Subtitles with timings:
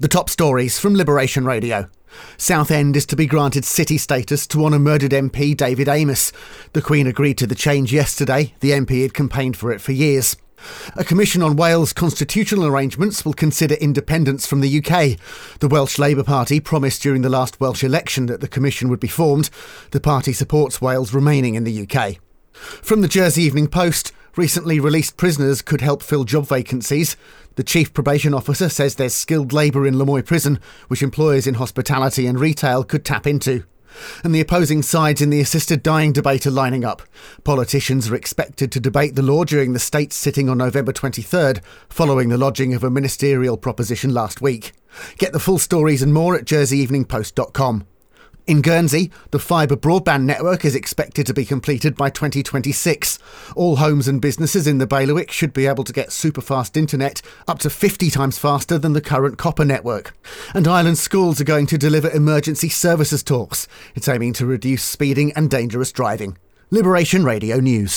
[0.00, 1.90] The top stories from Liberation Radio.
[2.36, 6.30] Southend is to be granted city status to honour murdered MP David Amess.
[6.72, 8.54] The Queen agreed to the change yesterday.
[8.60, 10.36] The MP had campaigned for it for years.
[10.94, 15.18] A commission on Wales constitutional arrangements will consider independence from the UK.
[15.58, 19.08] The Welsh Labour Party promised during the last Welsh election that the commission would be
[19.08, 19.50] formed.
[19.90, 22.18] The party supports Wales remaining in the UK.
[22.52, 27.16] From the Jersey Evening Post, recently released prisoners could help fill job vacancies.
[27.56, 31.54] The chief probation officer says there's skilled labour in La Moye Prison, which employers in
[31.54, 33.64] hospitality and retail could tap into.
[34.22, 37.02] And the opposing sides in the assisted dying debate are lining up.
[37.42, 42.28] Politicians are expected to debate the law during the state's sitting on November 23rd, following
[42.28, 44.72] the lodging of a ministerial proposition last week.
[45.18, 47.86] Get the full stories and more at jerseyeveningpost.com.
[48.48, 53.18] In Guernsey, the fibre broadband network is expected to be completed by 2026.
[53.54, 57.58] All homes and businesses in the bailiwick should be able to get superfast internet up
[57.58, 60.16] to 50 times faster than the current copper network.
[60.54, 63.68] And Ireland schools are going to deliver emergency services talks.
[63.94, 66.38] It's aiming to reduce speeding and dangerous driving.
[66.70, 67.92] Liberation Radio News.